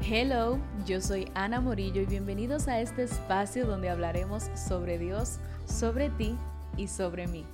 [0.00, 6.08] Hello, yo soy Ana Morillo y bienvenidos a este espacio donde hablaremos sobre Dios, sobre
[6.08, 6.36] ti
[6.76, 7.44] y sobre mí.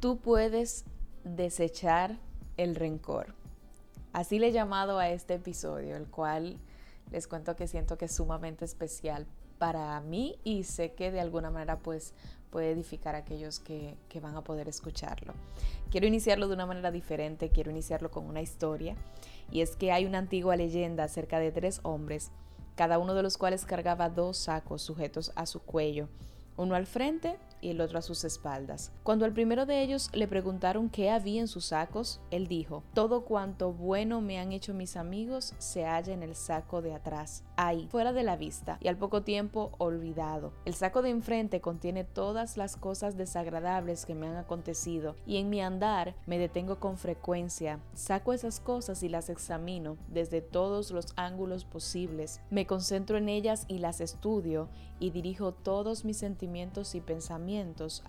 [0.00, 0.84] Tú puedes
[1.22, 2.18] desechar
[2.56, 3.34] el rencor.
[4.12, 6.58] Así le he llamado a este episodio, el cual
[7.12, 9.26] les cuento que siento que es sumamente especial
[9.58, 12.14] para mí y sé que de alguna manera pues
[12.50, 15.32] puede edificar a aquellos que, que, van a poder escucharlo.
[15.90, 18.96] Quiero iniciarlo de una manera diferente, quiero iniciarlo con una historia
[19.50, 22.30] y es que hay una antigua leyenda acerca de tres hombres,
[22.76, 26.08] cada uno de los cuales cargaba dos sacos sujetos a su cuello,
[26.56, 28.92] uno al frente y el otro a sus espaldas.
[29.02, 33.24] Cuando al primero de ellos le preguntaron qué había en sus sacos, él dijo, todo
[33.24, 37.88] cuanto bueno me han hecho mis amigos se halla en el saco de atrás, ahí,
[37.90, 40.52] fuera de la vista, y al poco tiempo olvidado.
[40.64, 45.50] El saco de enfrente contiene todas las cosas desagradables que me han acontecido, y en
[45.50, 51.06] mi andar me detengo con frecuencia, saco esas cosas y las examino desde todos los
[51.16, 57.00] ángulos posibles, me concentro en ellas y las estudio, y dirijo todos mis sentimientos y
[57.00, 57.49] pensamientos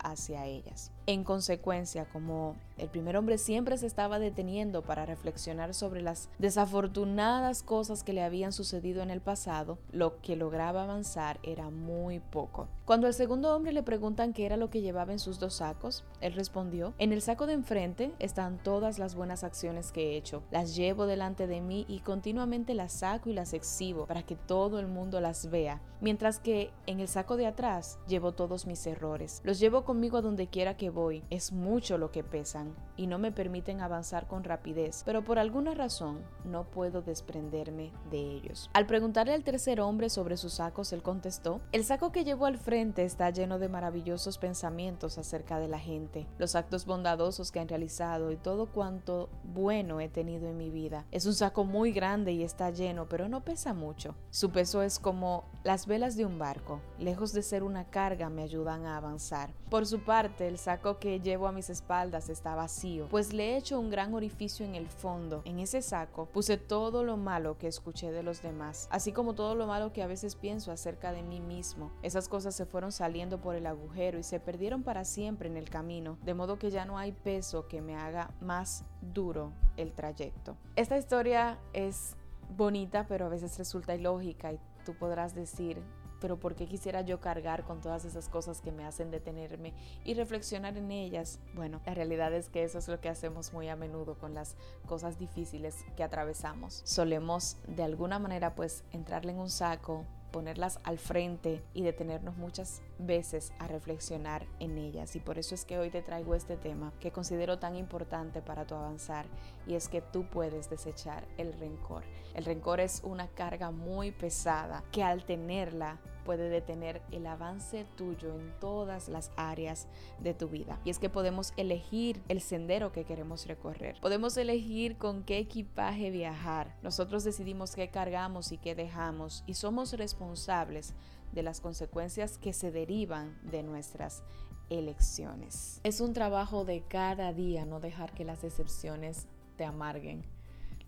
[0.03, 0.92] hacia ellas.
[1.08, 7.64] En consecuencia, como el primer hombre siempre se estaba deteniendo para reflexionar sobre las desafortunadas
[7.64, 12.67] cosas que le habían sucedido en el pasado, lo que lograba avanzar era muy poco.
[12.86, 16.03] Cuando al segundo hombre le preguntan qué era lo que llevaba en sus dos sacos,
[16.22, 20.44] él respondió, en el saco de enfrente están todas las buenas acciones que he hecho,
[20.52, 24.80] las llevo delante de mí y continuamente las saco y las exhibo para que todo
[24.80, 29.31] el mundo las vea, mientras que en el saco de atrás llevo todos mis errores,
[29.44, 31.24] los llevo conmigo a donde quiera que voy.
[31.30, 35.74] Es mucho lo que pesan y no me permiten avanzar con rapidez, pero por alguna
[35.74, 38.70] razón no puedo desprenderme de ellos.
[38.74, 42.58] Al preguntarle al tercer hombre sobre sus sacos, él contestó, el saco que llevo al
[42.58, 47.68] frente está lleno de maravillosos pensamientos acerca de la gente, los actos bondadosos que han
[47.68, 51.06] realizado y todo cuanto bueno he tenido en mi vida.
[51.12, 54.16] Es un saco muy grande y está lleno, pero no pesa mucho.
[54.30, 56.82] Su peso es como las velas de un barco.
[57.00, 59.21] Lejos de ser una carga, me ayudan a avanzar.
[59.70, 63.58] Por su parte, el saco que llevo a mis espaldas está vacío, pues le he
[63.58, 65.42] hecho un gran orificio en el fondo.
[65.46, 69.56] En ese saco puse todo lo malo que escuché de los demás, así como todo
[69.56, 71.92] lo malo que a veces pienso acerca de mí mismo.
[72.02, 75.70] Esas cosas se fueron saliendo por el agujero y se perdieron para siempre en el
[75.70, 80.58] camino, de modo que ya no hay peso que me haga más duro el trayecto.
[80.76, 82.16] Esta historia es
[82.56, 85.81] bonita, pero a veces resulta ilógica y tú podrás decir,
[86.22, 89.74] pero ¿por qué quisiera yo cargar con todas esas cosas que me hacen detenerme
[90.06, 91.40] y reflexionar en ellas?
[91.56, 94.56] Bueno, la realidad es que eso es lo que hacemos muy a menudo con las
[94.86, 96.81] cosas difíciles que atravesamos.
[96.86, 102.81] Solemos de alguna manera pues entrarle en un saco, ponerlas al frente y detenernos muchas
[102.98, 105.16] veces a reflexionar en ellas.
[105.16, 108.66] Y por eso es que hoy te traigo este tema que considero tan importante para
[108.66, 109.26] tu avanzar
[109.68, 112.04] y es que tú puedes desechar el rencor.
[112.34, 118.34] El rencor es una carga muy pesada que al tenerla puede detener el avance tuyo
[118.36, 119.88] en todas las áreas
[120.20, 120.80] de tu vida.
[120.86, 124.00] Y es que podemos elegir el sendero que queremos recorrer.
[124.02, 126.76] Podemos elegir con qué equipaje viajar.
[126.81, 130.94] Nosotros decidimos qué cargamos y qué dejamos y somos responsables
[131.31, 134.24] de las consecuencias que se derivan de nuestras
[134.70, 135.81] elecciones.
[135.84, 139.28] Es un trabajo de cada día no dejar que las decepciones
[139.58, 140.26] te amarguen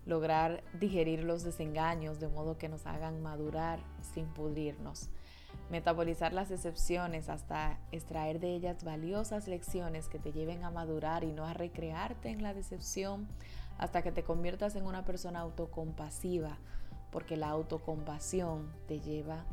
[0.06, 3.80] lograr digerir los desengaños de modo que nos hagan madurar
[4.14, 5.08] sin pudrirnos
[5.70, 11.32] metabolizar las decepciones hasta extraer de ellas valiosas lecciones que te lleven a madurar y
[11.32, 13.28] no a recrearte en la decepción
[13.78, 16.58] hasta que te conviertas en una persona autocompasiva,
[17.10, 19.44] porque la autocompasión te lleva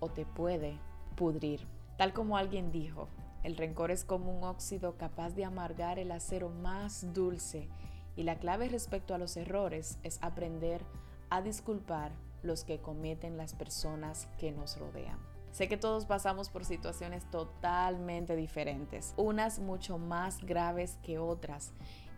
[0.00, 0.78] o te puede
[1.16, 1.66] pudrir.
[1.96, 3.08] Tal como alguien dijo,
[3.42, 7.68] el rencor es como un óxido capaz de amargar el acero más dulce
[8.16, 10.82] y la clave respecto a los errores es aprender
[11.30, 12.12] a disculpar
[12.42, 15.18] los que cometen las personas que nos rodean.
[15.52, 21.72] Sé que todos pasamos por situaciones totalmente diferentes, unas mucho más graves que otras.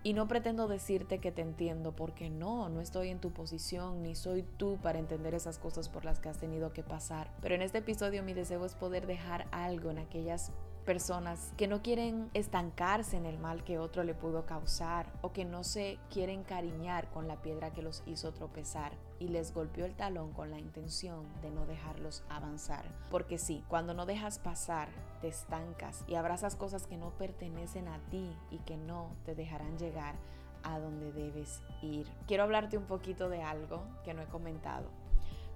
[0.04, 4.16] Y no pretendo decirte que te entiendo porque no, no estoy en tu posición ni
[4.16, 7.30] soy tú para entender esas cosas por las que has tenido que pasar.
[7.40, 10.50] Pero en este episodio mi deseo es poder dejar algo en aquellas
[10.82, 15.44] personas que no quieren estancarse en el mal que otro le pudo causar o que
[15.44, 19.94] no se quieren cariñar con la piedra que los hizo tropezar y les golpeó el
[19.94, 22.84] talón con la intención de no dejarlos avanzar.
[23.10, 24.88] Porque sí, cuando no dejas pasar,
[25.20, 29.78] te estancas y abrazas cosas que no pertenecen a ti y que no te dejarán
[29.78, 30.16] llegar
[30.64, 32.06] a donde debes ir.
[32.26, 35.01] Quiero hablarte un poquito de algo que no he comentado.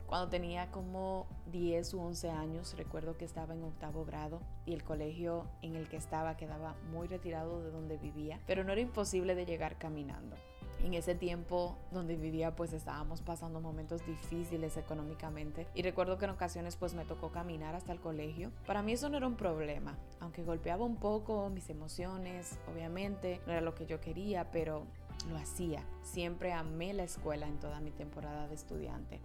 [0.07, 4.85] Cuando tenía como 10 u 11 años, recuerdo que estaba en octavo grado y el
[4.85, 9.35] colegio en el que estaba quedaba muy retirado de donde vivía, pero no era imposible
[9.35, 10.37] de llegar caminando.
[10.85, 16.31] En ese tiempo donde vivía pues estábamos pasando momentos difíciles económicamente y recuerdo que en
[16.33, 18.53] ocasiones pues me tocó caminar hasta el colegio.
[18.67, 23.53] Para mí eso no era un problema, aunque golpeaba un poco mis emociones, obviamente no
[23.53, 24.87] era lo que yo quería, pero
[25.29, 25.85] lo hacía.
[26.03, 29.21] Siempre amé la escuela en toda mi temporada de estudiante.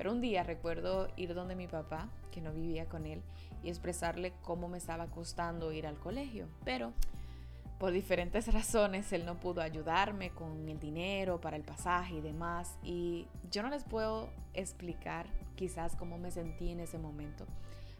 [0.00, 3.20] Pero un día recuerdo ir donde mi papá, que no vivía con él,
[3.62, 6.48] y expresarle cómo me estaba costando ir al colegio.
[6.64, 6.94] Pero
[7.78, 12.78] por diferentes razones él no pudo ayudarme con el dinero para el pasaje y demás.
[12.82, 17.44] Y yo no les puedo explicar quizás cómo me sentí en ese momento.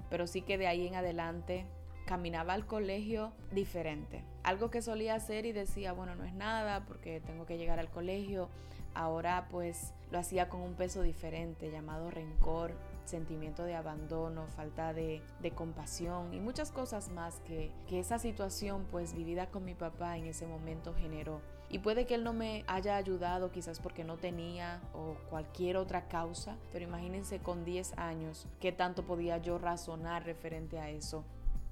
[0.09, 1.67] Pero sí que de ahí en adelante
[2.07, 4.25] caminaba al colegio diferente.
[4.43, 7.91] Algo que solía hacer y decía, bueno, no es nada porque tengo que llegar al
[7.91, 8.49] colegio
[8.95, 12.73] ahora pues lo hacía con un peso diferente llamado rencor,
[13.05, 15.23] sentimiento de abandono, falta de,
[15.55, 20.47] compasión y muchas cosas más que, esa situación pues vivida con mi papá en ese
[20.47, 21.41] momento generó.
[21.69, 26.09] Y puede que él no me haya ayudado quizás porque no tenía o cualquier otra
[26.09, 31.25] causa, pero imagínense con 10 años qué tanto podía yo razonar referente a eso.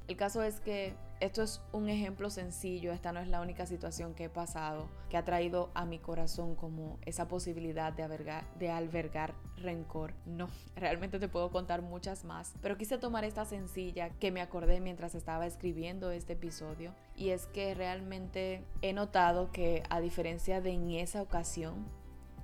[0.08, 4.14] El caso es que esto es un ejemplo sencillo, esta no es la única situación
[4.14, 8.70] que he pasado que ha traído a mi corazón como esa posibilidad de albergar, de
[8.70, 10.14] albergar rencor.
[10.24, 14.80] No, realmente te puedo contar muchas más, pero quise tomar esta sencilla que me acordé
[14.80, 20.70] mientras estaba escribiendo este episodio y es que realmente he notado que a diferencia de
[20.70, 21.86] en esa ocasión,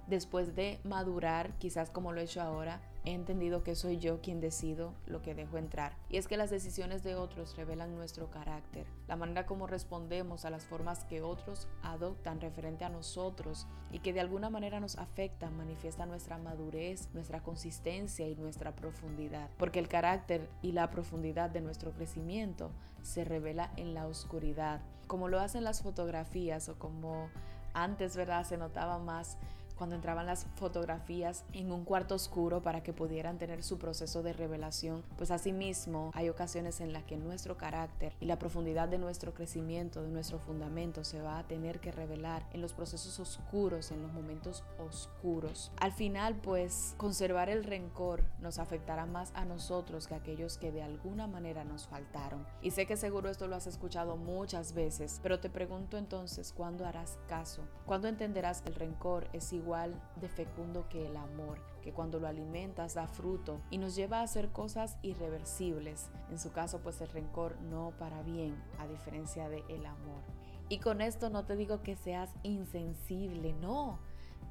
[0.06, 4.40] después de madurar, quizás como lo he hecho ahora, he entendido que soy yo quien
[4.40, 5.94] decido lo que dejo entrar.
[6.08, 10.50] Y es que las decisiones de otros revelan nuestro carácter, la manera como respondemos a
[10.50, 15.56] las formas que otros adoptan referente a nosotros y que de alguna manera nos afectan,
[15.56, 19.50] manifiesta nuestra madurez, nuestra consistencia y nuestra profundidad.
[19.58, 22.70] Porque el carácter y la profundidad de nuestro crecimiento
[23.02, 27.28] se revela en la oscuridad, como lo hacen las fotografías o como
[27.74, 28.44] antes, ¿verdad?
[28.44, 29.36] Se notaba más
[29.76, 34.32] cuando entraban las fotografías en un cuarto oscuro para que pudieran tener su proceso de
[34.32, 39.34] revelación, pues asimismo hay ocasiones en las que nuestro carácter y la profundidad de nuestro
[39.34, 44.02] crecimiento, de nuestro fundamento, se va a tener que revelar en los procesos oscuros, en
[44.02, 45.72] los momentos oscuros.
[45.80, 50.72] Al final, pues conservar el rencor nos afectará más a nosotros que a aquellos que
[50.72, 52.46] de alguna manera nos faltaron.
[52.62, 56.86] Y sé que seguro esto lo has escuchado muchas veces, pero te pregunto entonces, ¿cuándo
[56.86, 57.62] harás caso?
[57.86, 62.20] ¿Cuándo entenderás que el rencor es igual igual de fecundo que el amor, que cuando
[62.20, 66.10] lo alimentas da fruto y nos lleva a hacer cosas irreversibles.
[66.30, 70.22] En su caso, pues el rencor no para bien, a diferencia de el amor.
[70.68, 73.98] Y con esto no te digo que seas insensible, no.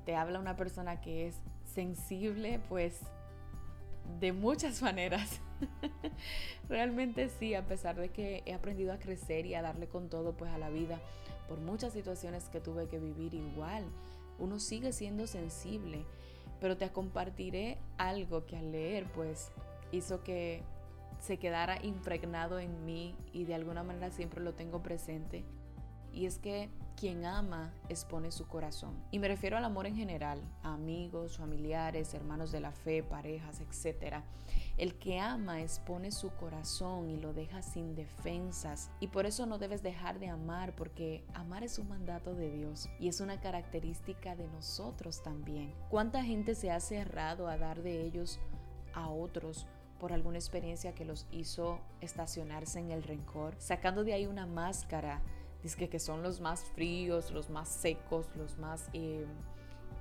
[0.06, 3.00] Te habla una persona que es sensible, pues
[4.20, 5.40] de muchas maneras.
[6.70, 10.34] Realmente sí, a pesar de que he aprendido a crecer y a darle con todo
[10.36, 11.00] pues a la vida
[11.48, 13.84] por muchas situaciones que tuve que vivir igual
[14.40, 16.06] uno sigue siendo sensible,
[16.60, 19.52] pero te compartiré algo que al leer pues
[19.92, 20.64] hizo que
[21.20, 25.44] se quedara impregnado en mí y de alguna manera siempre lo tengo presente.
[26.14, 28.94] Y es que quien ama expone su corazón.
[29.12, 34.18] Y me refiero al amor en general, amigos, familiares, hermanos de la fe, parejas, etc.
[34.78, 38.92] El que ama expone su corazón y lo deja sin defensas.
[39.00, 42.90] Y por eso no debes dejar de amar, porque amar es un mandato de Dios
[43.00, 45.74] y es una característica de nosotros también.
[45.90, 48.40] ¿Cuánta gente se ha cerrado a dar de ellos
[48.94, 49.68] a otros?
[50.00, 55.22] por alguna experiencia que los hizo estacionarse en el rencor, sacando de ahí una máscara
[55.64, 59.26] Dice que son los más fríos, los más secos, los más, em,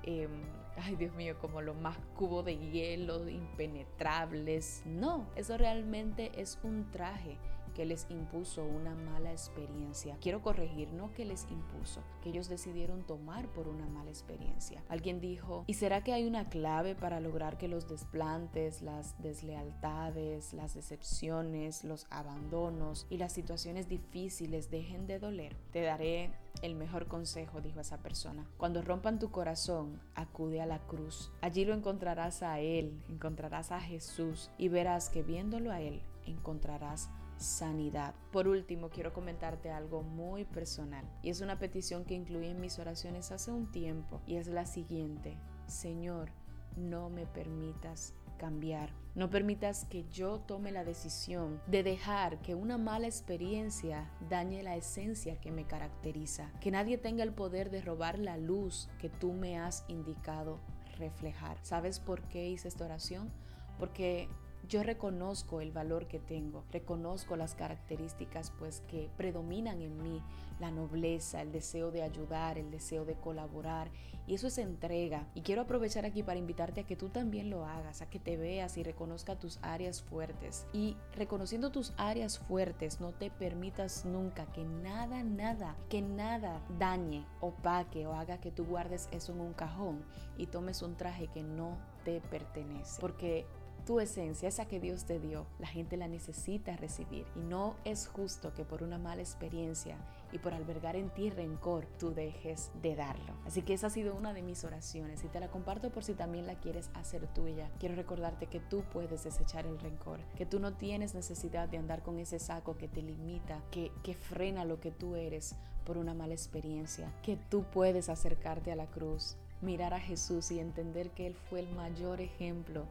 [0.03, 0.29] em,
[0.75, 4.83] ay Dios mío, como los más cubo de hielo, impenetrables.
[4.85, 7.37] No, eso realmente es un traje
[7.73, 10.17] que les impuso una mala experiencia.
[10.21, 14.83] Quiero corregir, no que les impuso, que ellos decidieron tomar por una mala experiencia.
[14.89, 20.53] Alguien dijo, ¿y será que hay una clave para lograr que los desplantes, las deslealtades,
[20.53, 25.55] las decepciones, los abandonos y las situaciones difíciles dejen de doler?
[25.71, 28.47] Te daré el mejor consejo, dijo esa persona.
[28.57, 31.31] Cuando rompan tu corazón, acude a la cruz.
[31.41, 37.09] Allí lo encontrarás a Él, encontrarás a Jesús y verás que viéndolo a Él, encontrarás
[37.43, 38.15] sanidad.
[38.31, 42.79] Por último, quiero comentarte algo muy personal y es una petición que incluí en mis
[42.79, 45.37] oraciones hace un tiempo y es la siguiente.
[45.67, 46.31] Señor,
[46.75, 48.89] no me permitas cambiar.
[49.15, 54.75] No permitas que yo tome la decisión de dejar que una mala experiencia dañe la
[54.75, 56.51] esencia que me caracteriza.
[56.59, 60.59] Que nadie tenga el poder de robar la luz que tú me has indicado
[60.97, 61.57] reflejar.
[61.61, 63.31] ¿Sabes por qué hice esta oración?
[63.77, 64.29] Porque
[64.67, 70.21] yo reconozco el valor que tengo, reconozco las características pues que predominan en mí,
[70.59, 73.91] la nobleza, el deseo de ayudar, el deseo de colaborar
[74.25, 75.27] y eso es entrega.
[75.33, 78.37] Y quiero aprovechar aquí para invitarte a que tú también lo hagas, a que te
[78.37, 80.65] veas y reconozca tus áreas fuertes.
[80.71, 87.25] Y reconociendo tus áreas fuertes, no te permitas nunca que nada, nada, que nada dañe,
[87.41, 90.05] opaque o haga que tú guardes eso en un cajón
[90.37, 93.01] y tomes un traje que no te pertenece.
[93.01, 93.45] Porque
[93.85, 97.25] tu esencia, esa que Dios te dio, la gente la necesita recibir.
[97.35, 99.97] Y no es justo que por una mala experiencia
[100.31, 103.33] y por albergar en ti rencor, tú dejes de darlo.
[103.45, 106.13] Así que esa ha sido una de mis oraciones y te la comparto por si
[106.13, 107.69] también la quieres hacer tuya.
[107.79, 112.01] Quiero recordarte que tú puedes desechar el rencor, que tú no tienes necesidad de andar
[112.01, 116.13] con ese saco que te limita, que, que frena lo que tú eres por una
[116.13, 121.25] mala experiencia, que tú puedes acercarte a la cruz mirar a Jesús y entender que
[121.25, 122.85] Él fue el mayor ejemplo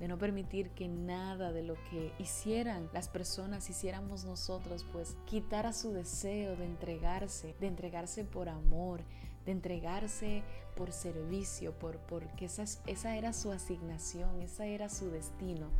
[0.00, 5.72] de no permitir que nada de lo que hicieran las personas, hiciéramos nosotros, pues quitara
[5.72, 9.02] su deseo de entregarse, de entregarse por amor,
[9.44, 10.42] de entregarse
[10.76, 15.70] por servicio, por, porque esa, esa era su asignación, esa era su destino,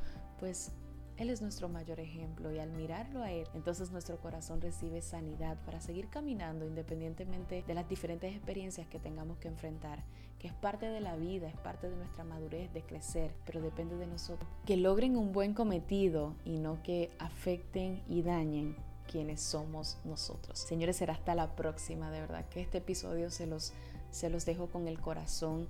[0.41, 0.73] pues
[1.19, 5.59] él es nuestro mayor ejemplo y al mirarlo a Él, entonces nuestro corazón recibe sanidad
[5.67, 10.05] para seguir caminando independientemente de las diferentes experiencias que tengamos que enfrentar,
[10.39, 13.97] que es parte de la vida, es parte de nuestra madurez, de crecer, pero depende
[13.97, 14.49] de nosotros.
[14.65, 18.77] Que logren un buen cometido y no que afecten y dañen
[19.11, 20.61] quienes somos nosotros.
[20.61, 23.73] Señores, será hasta la próxima, de verdad que este episodio se los,
[24.13, 25.67] se los dejo con el corazón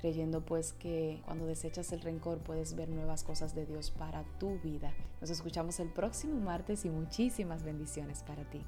[0.00, 4.58] creyendo pues que cuando desechas el rencor puedes ver nuevas cosas de Dios para tu
[4.60, 4.92] vida.
[5.20, 8.64] Nos escuchamos el próximo martes y muchísimas bendiciones para ti.